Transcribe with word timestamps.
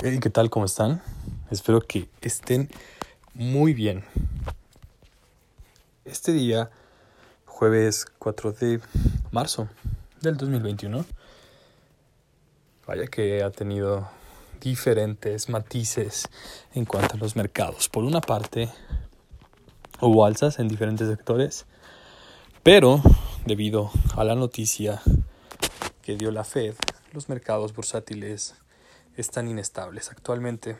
¿qué 0.00 0.30
tal? 0.30 0.48
¿Cómo 0.48 0.64
están? 0.64 1.02
Espero 1.50 1.82
que 1.82 2.08
estén 2.22 2.70
muy 3.34 3.74
bien. 3.74 4.02
Este 6.06 6.32
día, 6.32 6.70
jueves 7.44 8.06
4 8.18 8.52
de 8.52 8.80
marzo 9.30 9.68
del 10.22 10.38
2021, 10.38 11.04
vaya 12.86 13.06
que 13.08 13.42
ha 13.42 13.50
tenido 13.50 14.08
diferentes 14.58 15.50
matices 15.50 16.28
en 16.72 16.86
cuanto 16.86 17.16
a 17.16 17.18
los 17.18 17.36
mercados. 17.36 17.90
Por 17.90 18.04
una 18.04 18.22
parte, 18.22 18.70
hubo 20.00 20.24
alzas 20.24 20.58
en 20.60 20.68
diferentes 20.68 21.08
sectores, 21.08 21.66
pero 22.62 23.02
debido 23.44 23.90
a 24.16 24.24
la 24.24 24.34
noticia 24.34 25.02
que 26.00 26.16
dio 26.16 26.30
la 26.30 26.44
Fed, 26.44 26.74
los 27.12 27.28
mercados 27.28 27.74
bursátiles 27.74 28.54
están 29.20 29.48
inestables. 29.48 30.10
Actualmente, 30.10 30.76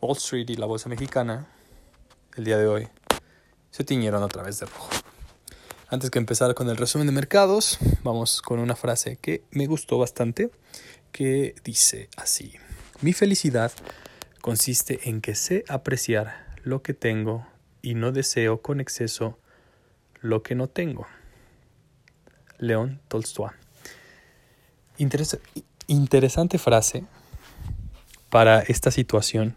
Wall 0.00 0.16
Street 0.16 0.50
y 0.50 0.56
la 0.56 0.66
bolsa 0.66 0.88
mexicana, 0.88 1.46
el 2.36 2.44
día 2.44 2.58
de 2.58 2.66
hoy, 2.66 2.88
se 3.70 3.84
tiñeron 3.84 4.22
a 4.22 4.28
través 4.28 4.58
de 4.60 4.66
rojo. 4.66 4.90
Antes 5.88 6.10
que 6.10 6.18
empezar 6.18 6.54
con 6.54 6.68
el 6.68 6.76
resumen 6.76 7.06
de 7.06 7.12
mercados, 7.12 7.78
vamos 8.02 8.42
con 8.42 8.58
una 8.58 8.76
frase 8.76 9.16
que 9.16 9.44
me 9.50 9.66
gustó 9.66 9.98
bastante, 9.98 10.50
que 11.10 11.54
dice 11.64 12.08
así, 12.16 12.54
mi 13.00 13.12
felicidad 13.12 13.72
consiste 14.40 15.08
en 15.08 15.20
que 15.20 15.34
sé 15.34 15.64
apreciar 15.68 16.56
lo 16.62 16.82
que 16.82 16.94
tengo 16.94 17.46
y 17.82 17.94
no 17.94 18.12
deseo 18.12 18.62
con 18.62 18.80
exceso 18.80 19.38
lo 20.20 20.42
que 20.42 20.54
no 20.54 20.68
tengo. 20.68 21.06
León 22.58 23.00
Tolstoy. 23.08 23.50
Interesante 24.98 25.64
interesante 25.86 26.58
frase 26.58 27.04
para 28.30 28.60
esta 28.60 28.90
situación 28.90 29.56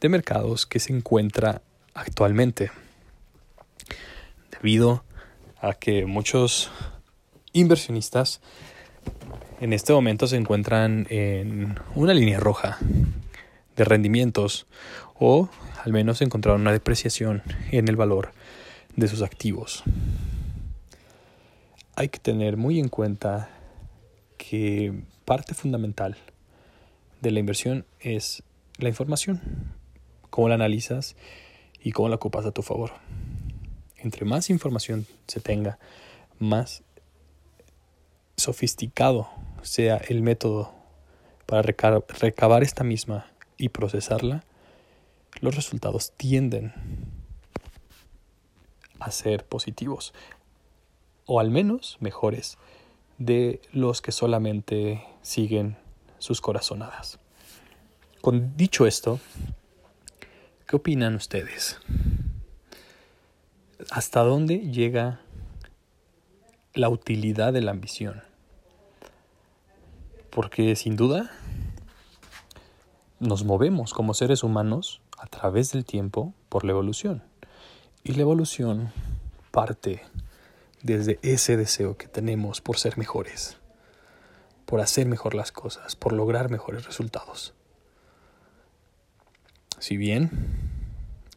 de 0.00 0.08
mercados 0.08 0.66
que 0.66 0.80
se 0.80 0.92
encuentra 0.92 1.62
actualmente. 1.94 2.70
Debido 4.50 5.04
a 5.60 5.72
que 5.74 6.04
muchos 6.04 6.70
inversionistas 7.52 8.40
en 9.60 9.72
este 9.72 9.92
momento 9.92 10.26
se 10.26 10.36
encuentran 10.36 11.06
en 11.08 11.78
una 11.94 12.12
línea 12.12 12.38
roja 12.38 12.78
de 13.76 13.84
rendimientos 13.84 14.66
o 15.18 15.48
al 15.82 15.92
menos 15.92 16.20
encontraron 16.20 16.60
una 16.60 16.72
depreciación 16.72 17.42
en 17.70 17.88
el 17.88 17.96
valor 17.96 18.32
de 18.96 19.08
sus 19.08 19.22
activos. 19.22 19.84
Hay 21.96 22.08
que 22.08 22.18
tener 22.18 22.56
muy 22.56 22.80
en 22.80 22.88
cuenta 22.88 23.48
que 24.36 24.92
parte 25.24 25.54
fundamental 25.54 26.16
de 27.20 27.30
la 27.30 27.40
inversión 27.40 27.86
es 28.00 28.42
la 28.78 28.88
información, 28.88 29.40
cómo 30.30 30.48
la 30.48 30.56
analizas 30.56 31.16
y 31.82 31.92
cómo 31.92 32.08
la 32.08 32.16
ocupas 32.16 32.44
a 32.46 32.52
tu 32.52 32.62
favor. 32.62 32.92
Entre 33.96 34.24
más 34.24 34.50
información 34.50 35.06
se 35.26 35.40
tenga, 35.40 35.78
más 36.38 36.82
sofisticado 38.36 39.28
sea 39.62 39.96
el 39.96 40.22
método 40.22 40.74
para 41.46 41.62
recabar 41.62 42.62
esta 42.62 42.84
misma 42.84 43.26
y 43.56 43.70
procesarla, 43.70 44.44
los 45.40 45.54
resultados 45.54 46.12
tienden 46.16 46.72
a 48.98 49.10
ser 49.10 49.44
positivos 49.46 50.12
o 51.26 51.40
al 51.40 51.50
menos 51.50 51.96
mejores 52.00 52.58
de 53.18 53.60
los 53.72 54.02
que 54.02 54.12
solamente 54.12 55.04
siguen 55.22 55.76
sus 56.18 56.40
corazonadas. 56.40 57.18
Con 58.20 58.56
dicho 58.56 58.86
esto, 58.86 59.20
¿qué 60.66 60.76
opinan 60.76 61.14
ustedes? 61.14 61.78
¿Hasta 63.90 64.22
dónde 64.22 64.58
llega 64.70 65.20
la 66.72 66.88
utilidad 66.88 67.52
de 67.52 67.60
la 67.60 67.72
ambición? 67.72 68.22
Porque 70.30 70.74
sin 70.74 70.96
duda 70.96 71.30
nos 73.20 73.44
movemos 73.44 73.94
como 73.94 74.14
seres 74.14 74.42
humanos 74.42 75.00
a 75.18 75.26
través 75.26 75.72
del 75.72 75.84
tiempo 75.84 76.34
por 76.48 76.64
la 76.64 76.72
evolución. 76.72 77.22
Y 78.02 78.12
la 78.12 78.22
evolución 78.22 78.92
parte 79.50 80.02
desde 80.84 81.18
ese 81.22 81.56
deseo 81.56 81.96
que 81.96 82.08
tenemos 82.08 82.60
por 82.60 82.78
ser 82.78 82.98
mejores, 82.98 83.56
por 84.66 84.80
hacer 84.80 85.06
mejor 85.06 85.34
las 85.34 85.50
cosas, 85.50 85.96
por 85.96 86.12
lograr 86.12 86.50
mejores 86.50 86.84
resultados. 86.84 87.54
Si 89.78 89.96
bien 89.96 90.30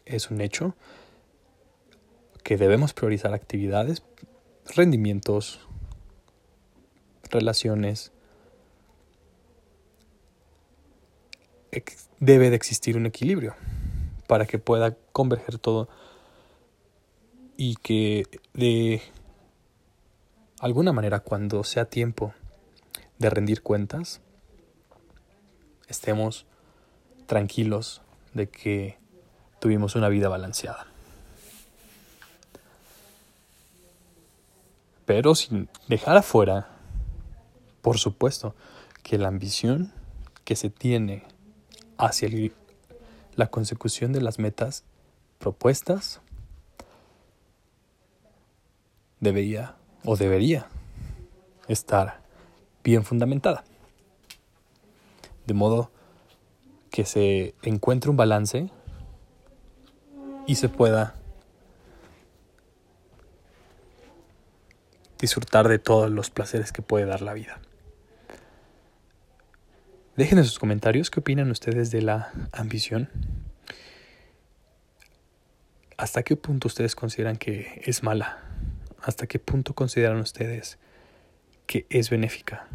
es 0.06 0.30
un 0.30 0.42
hecho 0.42 0.76
que 2.44 2.58
debemos 2.58 2.94
priorizar 2.94 3.34
actividades, 3.34 4.04
rendimientos, 4.76 5.62
relaciones, 7.32 8.12
debe 12.20 12.50
de 12.50 12.56
existir 12.58 12.98
un 12.98 13.06
equilibrio 13.06 13.56
para 14.28 14.46
que 14.46 14.60
pueda 14.60 14.98
converger 15.14 15.58
todo 15.58 15.88
y 17.56 17.76
que 17.76 18.26
de 18.54 19.02
alguna 20.60 20.92
manera 20.92 21.20
cuando 21.20 21.64
sea 21.64 21.86
tiempo 21.86 22.34
de 23.20 23.30
rendir 23.30 23.62
cuentas, 23.62 24.22
estemos 25.88 26.46
tranquilos 27.26 28.02
de 28.34 28.50
que 28.50 28.98
tuvimos 29.60 29.96
una 29.96 30.10
vida 30.10 30.30
balanceada. 30.30 30.88
Pero 35.06 35.36
sin 35.36 35.70
dejar 35.88 36.18
afuera, 36.18 36.68
por 37.82 37.98
supuesto, 37.98 38.56
que 39.04 39.18
la 39.18 39.30
ambición 39.30 39.94
que 40.44 40.56
se 40.56 40.70
tiene 40.70 41.24
hacia 41.98 42.30
la 43.36 43.48
consecución 43.48 44.12
de 44.12 44.22
las 44.22 44.38
metas 44.38 44.84
propuestas 45.40 46.20
debería 49.20 49.77
o 50.04 50.16
debería 50.16 50.68
estar 51.68 52.22
bien 52.84 53.04
fundamentada. 53.04 53.64
De 55.46 55.54
modo 55.54 55.92
que 56.90 57.06
se 57.06 57.56
encuentre 57.64 58.10
un 58.10 58.18
balance 58.18 58.70
y 60.46 60.56
se 60.56 60.70
pueda 60.70 61.16
disfrutar 65.20 65.68
de 65.68 65.80
todos 65.80 66.10
los 66.12 66.30
placeres 66.30 66.72
que 66.72 66.82
puede 66.82 67.06
dar 67.06 67.22
la 67.22 67.34
vida. 67.34 67.60
Dejen 70.16 70.40
en 70.40 70.46
sus 70.46 70.58
comentarios 70.58 71.12
qué 71.12 71.20
opinan 71.20 71.52
ustedes 71.52 71.92
de 71.92 72.02
la 72.02 72.32
ambición. 72.52 73.10
¿Hasta 75.98 76.24
qué 76.24 76.36
punto 76.36 76.68
ustedes 76.68 76.96
consideran 76.96 77.38
que 77.38 77.82
es 77.86 78.04
mala? 78.04 78.47
¿Hasta 79.08 79.26
qué 79.26 79.40
punto 79.40 79.74
consideran 79.74 80.18
ustedes 80.18 80.78
que 81.66 81.86
es 81.90 82.10
benéfica? 82.10 82.68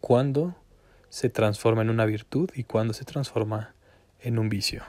¿Cuándo 0.00 0.56
se 1.10 1.28
transforma 1.28 1.82
en 1.82 1.90
una 1.90 2.06
virtud 2.06 2.48
y 2.54 2.64
cuándo 2.64 2.94
se 2.94 3.04
transforma 3.04 3.74
en 4.20 4.38
un 4.38 4.48
vicio? 4.48 4.84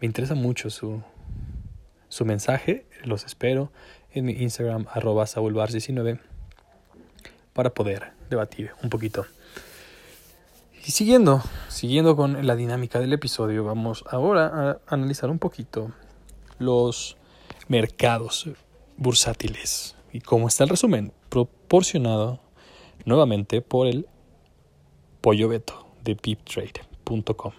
Me 0.00 0.06
interesa 0.06 0.34
mucho 0.34 0.70
su, 0.70 1.02
su 2.08 2.24
mensaje, 2.24 2.86
los 3.04 3.26
espero 3.26 3.70
en 4.12 4.24
mi 4.24 4.32
Instagram 4.32 4.86
arroba 4.90 5.26
19 5.26 6.18
para 7.52 7.74
poder 7.74 8.12
debatir 8.30 8.70
un 8.82 8.88
poquito. 8.88 9.26
Y 10.86 10.92
siguiendo, 10.92 11.42
siguiendo 11.68 12.16
con 12.16 12.46
la 12.46 12.56
dinámica 12.56 12.98
del 12.98 13.12
episodio, 13.12 13.62
vamos 13.62 14.04
ahora 14.08 14.46
a 14.46 14.80
analizar 14.86 15.28
un 15.28 15.38
poquito 15.38 15.92
los 16.58 17.18
mercados 17.68 18.48
bursátiles. 19.00 19.96
¿Y 20.12 20.20
cómo 20.20 20.46
está 20.46 20.62
el 20.62 20.70
resumen? 20.70 21.12
Proporcionado 21.28 22.38
nuevamente 23.04 23.62
por 23.62 23.88
el 23.88 24.06
pollo 25.20 25.48
veto 25.48 25.86
de 26.04 26.14
piptrade.com. 26.14 27.52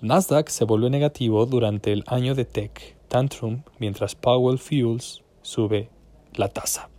Nasdaq 0.00 0.48
se 0.50 0.64
volvió 0.64 0.90
negativo 0.90 1.46
durante 1.46 1.92
el 1.92 2.04
año 2.06 2.34
de 2.34 2.44
tech 2.44 2.96
tantrum 3.08 3.62
mientras 3.78 4.14
Powell 4.14 4.58
Fuels 4.58 5.22
sube 5.42 5.88
la 6.34 6.48
tasa. 6.48 6.90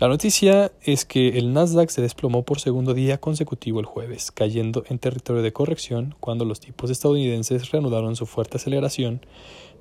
La 0.00 0.08
noticia 0.08 0.72
es 0.82 1.04
que 1.04 1.38
el 1.38 1.52
Nasdaq 1.52 1.88
se 1.88 2.02
desplomó 2.02 2.42
por 2.42 2.58
segundo 2.58 2.94
día 2.94 3.18
consecutivo 3.18 3.78
el 3.78 3.86
jueves, 3.86 4.32
cayendo 4.32 4.82
en 4.88 4.98
territorio 4.98 5.40
de 5.40 5.52
corrección 5.52 6.16
cuando 6.18 6.44
los 6.44 6.58
tipos 6.58 6.90
estadounidenses 6.90 7.70
reanudaron 7.70 8.16
su 8.16 8.26
fuerte 8.26 8.56
aceleración 8.56 9.20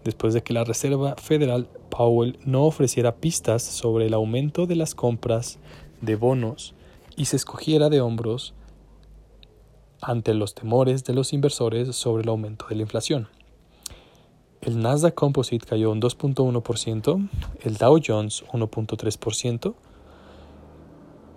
después 0.03 0.33
de 0.33 0.43
que 0.43 0.53
la 0.53 0.63
Reserva 0.63 1.15
Federal 1.15 1.67
Powell 1.89 2.39
no 2.45 2.65
ofreciera 2.65 3.15
pistas 3.15 3.63
sobre 3.63 4.07
el 4.07 4.13
aumento 4.13 4.65
de 4.65 4.75
las 4.75 4.95
compras 4.95 5.59
de 6.01 6.15
bonos 6.15 6.73
y 7.15 7.25
se 7.25 7.35
escogiera 7.35 7.89
de 7.89 8.01
hombros 8.01 8.53
ante 10.01 10.33
los 10.33 10.53
temores 10.53 11.03
de 11.03 11.13
los 11.13 11.33
inversores 11.33 11.95
sobre 11.95 12.23
el 12.23 12.29
aumento 12.29 12.67
de 12.67 12.75
la 12.75 12.81
inflación. 12.81 13.27
El 14.61 14.79
Nasdaq 14.81 15.13
Composite 15.13 15.65
cayó 15.65 15.91
un 15.91 16.01
2.1%, 16.01 17.29
el 17.63 17.77
Dow 17.77 17.99
Jones 18.05 18.45
1.3% 18.53 19.75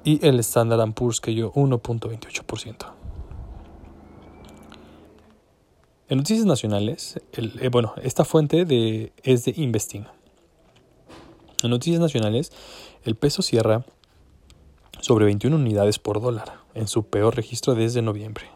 y 0.04 0.24
el 0.24 0.38
Standard 0.40 0.92
Poor's 0.94 1.20
cayó 1.20 1.52
1.28%. 1.52 2.95
En 6.08 6.18
noticias 6.18 6.46
nacionales, 6.46 7.20
eh, 7.32 7.68
bueno, 7.68 7.92
esta 8.00 8.24
fuente 8.24 8.60
es 9.24 9.44
de 9.44 9.54
Investing. 9.56 10.06
En 11.64 11.70
noticias 11.70 12.00
nacionales, 12.00 12.52
el 13.02 13.16
peso 13.16 13.42
cierra 13.42 13.84
sobre 15.00 15.24
21 15.24 15.56
unidades 15.56 15.98
por 15.98 16.20
dólar, 16.20 16.60
en 16.74 16.86
su 16.86 17.06
peor 17.06 17.34
registro 17.34 17.74
desde 17.74 18.02
noviembre. 18.02 18.46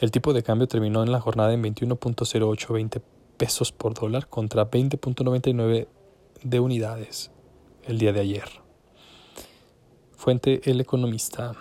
El 0.00 0.10
tipo 0.10 0.32
de 0.32 0.42
cambio 0.42 0.66
terminó 0.66 1.02
en 1.02 1.12
la 1.12 1.20
jornada 1.20 1.52
en 1.52 1.62
21.0820 1.62 3.02
pesos 3.36 3.72
por 3.72 3.92
dólar 3.92 4.26
contra 4.26 4.70
20.99 4.70 5.88
de 6.42 6.60
unidades 6.60 7.32
el 7.84 7.98
día 7.98 8.14
de 8.14 8.20
ayer. 8.20 8.48
Fuente 10.16 10.62
El 10.70 10.80
Economista. 10.80 11.54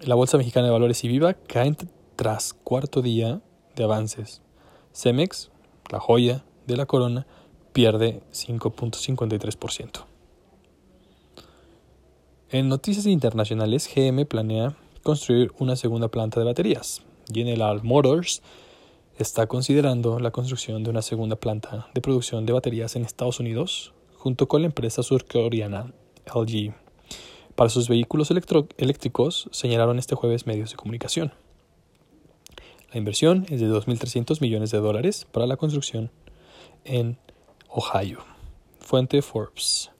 La 0.00 0.16
Bolsa 0.16 0.38
Mexicana 0.38 0.66
de 0.66 0.72
Valores 0.72 1.04
y 1.04 1.08
Viva 1.08 1.34
caen 1.34 1.76
tras 2.16 2.52
cuarto 2.52 3.00
día 3.00 3.40
de 3.76 3.84
avances. 3.84 4.42
Cemex, 4.92 5.50
la 5.90 6.00
joya 6.00 6.44
de 6.66 6.76
la 6.76 6.86
corona, 6.86 7.26
pierde 7.72 8.22
5.53%. 8.32 10.04
En 12.50 12.68
noticias 12.68 13.06
internacionales, 13.06 13.88
GM 13.94 14.24
planea 14.24 14.76
construir 15.02 15.52
una 15.58 15.76
segunda 15.76 16.08
planta 16.08 16.40
de 16.40 16.46
baterías. 16.46 17.02
General 17.32 17.82
Motors 17.82 18.42
está 19.18 19.46
considerando 19.46 20.18
la 20.20 20.30
construcción 20.30 20.82
de 20.84 20.90
una 20.90 21.02
segunda 21.02 21.36
planta 21.36 21.88
de 21.94 22.00
producción 22.00 22.46
de 22.46 22.52
baterías 22.52 22.96
en 22.96 23.04
Estados 23.04 23.40
Unidos, 23.40 23.92
junto 24.16 24.48
con 24.48 24.62
la 24.62 24.66
empresa 24.66 25.02
surcoreana 25.02 25.92
LG. 26.34 26.74
Para 27.54 27.70
sus 27.70 27.88
vehículos 27.88 28.30
eléctricos, 28.30 29.48
señalaron 29.50 29.98
este 29.98 30.14
jueves 30.14 30.46
medios 30.46 30.70
de 30.70 30.76
comunicación. 30.76 31.32
La 32.92 32.98
inversión 32.98 33.46
es 33.48 33.60
de 33.60 33.68
2.300 33.68 34.40
millones 34.40 34.70
de 34.70 34.78
dólares 34.78 35.26
para 35.30 35.46
la 35.46 35.56
construcción 35.56 36.10
en 36.84 37.18
Ohio. 37.68 38.20
Fuente 38.80 39.22
Forbes. 39.22 39.90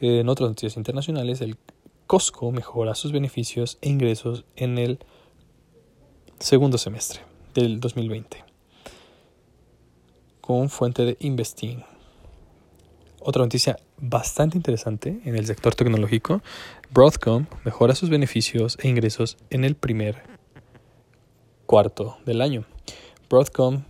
En 0.00 0.28
otras 0.28 0.50
noticias 0.50 0.76
internacionales, 0.76 1.40
el 1.40 1.56
Costco 2.06 2.50
mejora 2.50 2.94
sus 2.94 3.12
beneficios 3.12 3.78
e 3.80 3.88
ingresos 3.88 4.44
en 4.56 4.78
el 4.78 4.98
segundo 6.38 6.76
semestre 6.76 7.20
del 7.54 7.78
2020 7.78 8.52
con 10.42 10.68
fuente 10.68 11.04
de 11.04 11.16
Investing. 11.20 11.82
Otra 13.20 13.42
noticia 13.42 13.78
bastante 13.96 14.58
interesante 14.58 15.20
en 15.24 15.36
el 15.36 15.46
sector 15.46 15.74
tecnológico, 15.74 16.42
Broadcom 16.90 17.46
mejora 17.64 17.94
sus 17.94 18.10
beneficios 18.10 18.76
e 18.82 18.88
ingresos 18.88 19.38
en 19.48 19.64
el 19.64 19.76
primer 19.76 20.41
cuarto 21.72 22.18
del 22.26 22.42
año. 22.42 22.66
Broadcom 23.30 23.84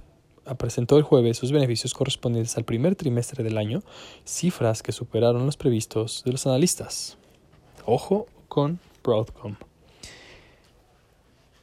presentó 0.56 0.98
el 0.98 1.02
jueves 1.02 1.36
sus 1.36 1.50
beneficios 1.50 1.94
correspondientes 1.94 2.56
al 2.56 2.62
primer 2.62 2.94
trimestre 2.94 3.42
del 3.42 3.58
año, 3.58 3.82
cifras 4.24 4.84
que 4.84 4.92
superaron 4.92 5.46
los 5.46 5.56
previstos 5.56 6.22
de 6.24 6.30
los 6.30 6.46
analistas. 6.46 7.18
Ojo 7.84 8.28
con 8.46 8.78
Broadcom. 9.02 9.56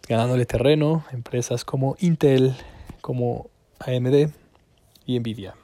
Ganándole 0.10 0.46
terreno 0.46 1.06
empresas 1.14 1.64
como 1.64 1.96
Intel, 2.02 2.54
como 3.00 3.50
AMD 3.80 4.30
y 5.06 5.20
Nvidia. 5.22 5.56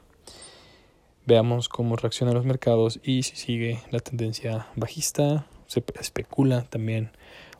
Veamos 1.26 1.68
cómo 1.68 1.96
reaccionan 1.96 2.34
los 2.34 2.46
mercados 2.46 2.98
y 3.04 3.24
si 3.24 3.36
sigue 3.36 3.82
la 3.90 4.00
tendencia 4.00 4.68
bajista. 4.74 5.44
Se 5.66 5.84
especula 6.00 6.62
también 6.62 7.10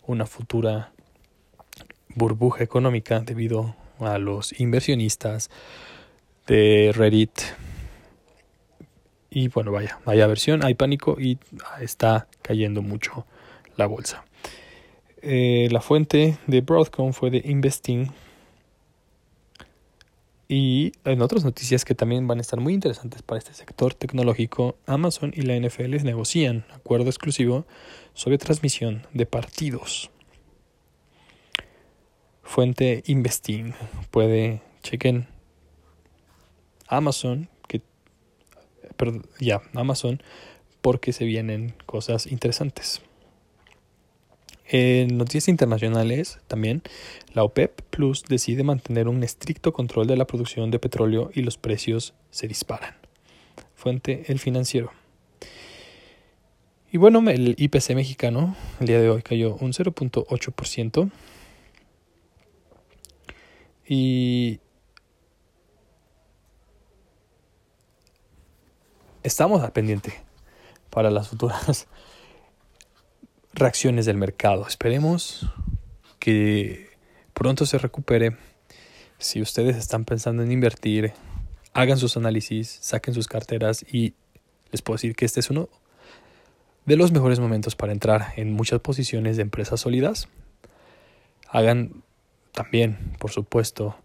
una 0.06 0.24
futura 0.24 0.94
burbuja 2.16 2.64
económica 2.64 3.20
debido 3.20 3.76
a 4.00 4.18
los 4.18 4.58
inversionistas 4.58 5.50
de 6.48 6.92
Reddit. 6.94 7.30
Y 9.30 9.48
bueno, 9.48 9.70
vaya, 9.70 10.00
vaya 10.04 10.26
versión, 10.26 10.64
hay 10.64 10.74
pánico 10.74 11.16
y 11.20 11.38
está 11.80 12.26
cayendo 12.42 12.82
mucho 12.82 13.26
la 13.76 13.86
bolsa. 13.86 14.24
Eh, 15.22 15.68
la 15.70 15.80
fuente 15.80 16.38
de 16.46 16.60
Broadcom 16.62 17.12
fue 17.12 17.30
de 17.30 17.42
Investing. 17.44 18.10
Y 20.48 20.92
en 21.04 21.22
otras 21.22 21.44
noticias 21.44 21.84
que 21.84 21.96
también 21.96 22.28
van 22.28 22.38
a 22.38 22.40
estar 22.40 22.60
muy 22.60 22.72
interesantes 22.72 23.22
para 23.22 23.38
este 23.38 23.52
sector 23.52 23.94
tecnológico, 23.94 24.76
Amazon 24.86 25.32
y 25.34 25.42
la 25.42 25.56
NFL 25.56 26.04
negocian 26.04 26.64
acuerdo 26.72 27.08
exclusivo 27.08 27.66
sobre 28.14 28.38
transmisión 28.38 29.06
de 29.12 29.26
partidos. 29.26 30.10
Fuente 32.46 33.02
Investing. 33.06 33.74
Puede, 34.10 34.62
chequen 34.82 35.26
Amazon, 36.88 37.48
que, 37.68 37.82
ya, 39.40 39.60
Amazon, 39.74 40.22
porque 40.80 41.12
se 41.12 41.24
vienen 41.24 41.74
cosas 41.84 42.26
interesantes. 42.26 43.02
En 44.68 45.18
noticias 45.18 45.48
internacionales 45.48 46.38
también, 46.46 46.82
la 47.34 47.44
OPEP 47.44 47.82
Plus 47.90 48.24
decide 48.24 48.62
mantener 48.62 49.08
un 49.08 49.22
estricto 49.22 49.72
control 49.72 50.06
de 50.06 50.16
la 50.16 50.26
producción 50.26 50.70
de 50.70 50.78
petróleo 50.78 51.30
y 51.34 51.42
los 51.42 51.58
precios 51.58 52.14
se 52.30 52.48
disparan. 52.48 52.94
Fuente 53.74 54.24
El 54.28 54.38
Financiero. 54.38 54.92
Y 56.90 56.98
bueno, 56.98 57.28
el 57.28 57.54
IPC 57.58 57.94
mexicano 57.94 58.56
el 58.80 58.86
día 58.86 59.00
de 59.00 59.10
hoy 59.10 59.22
cayó 59.22 59.56
un 59.56 59.72
0.8%. 59.72 61.10
Y 63.88 64.60
estamos 69.22 69.62
al 69.62 69.72
pendiente 69.72 70.12
para 70.90 71.10
las 71.10 71.28
futuras 71.28 71.86
reacciones 73.54 74.06
del 74.06 74.16
mercado. 74.16 74.66
Esperemos 74.66 75.46
que 76.18 76.90
pronto 77.32 77.66
se 77.66 77.78
recupere. 77.78 78.36
Si 79.18 79.40
ustedes 79.40 79.76
están 79.76 80.04
pensando 80.04 80.42
en 80.42 80.52
invertir, 80.52 81.12
hagan 81.72 81.98
sus 81.98 82.16
análisis, 82.16 82.78
saquen 82.80 83.14
sus 83.14 83.28
carteras 83.28 83.84
y 83.90 84.14
les 84.72 84.82
puedo 84.82 84.96
decir 84.96 85.14
que 85.14 85.24
este 85.24 85.40
es 85.40 85.50
uno 85.50 85.68
de 86.86 86.96
los 86.96 87.12
mejores 87.12 87.40
momentos 87.40 87.76
para 87.76 87.92
entrar 87.92 88.32
en 88.36 88.52
muchas 88.52 88.80
posiciones 88.80 89.36
de 89.36 89.42
empresas 89.42 89.80
sólidas. 89.80 90.28
Hagan 91.48 92.02
también, 92.56 92.96
por 93.18 93.30
supuesto, 93.30 93.96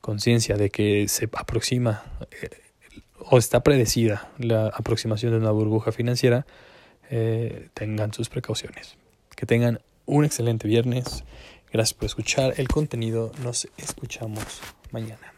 conciencia 0.00 0.56
de 0.56 0.70
que 0.70 1.06
se 1.06 1.28
aproxima 1.32 2.02
eh, 2.32 2.50
o 3.16 3.38
está 3.38 3.62
predecida 3.62 4.28
la 4.38 4.66
aproximación 4.66 5.30
de 5.30 5.38
una 5.38 5.52
burbuja 5.52 5.92
financiera, 5.92 6.44
eh, 7.10 7.68
tengan 7.74 8.12
sus 8.12 8.28
precauciones. 8.28 8.96
Que 9.36 9.46
tengan 9.46 9.80
un 10.04 10.24
excelente 10.24 10.66
viernes. 10.66 11.22
Gracias 11.72 11.94
por 11.94 12.06
escuchar 12.06 12.54
el 12.56 12.66
contenido. 12.66 13.30
Nos 13.44 13.68
escuchamos 13.78 14.60
mañana. 14.90 15.31